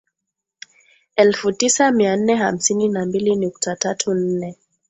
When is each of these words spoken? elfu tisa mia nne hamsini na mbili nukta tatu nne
elfu 1.15 1.51
tisa 1.51 1.91
mia 1.91 2.15
nne 2.17 2.35
hamsini 2.35 2.89
na 2.89 3.05
mbili 3.05 3.35
nukta 3.35 3.75
tatu 3.75 4.13
nne 4.13 4.55